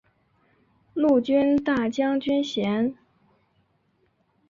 [0.95, 2.95] 陆军大将军衔。